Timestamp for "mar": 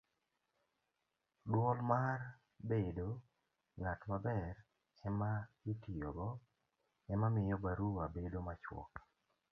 1.89-2.19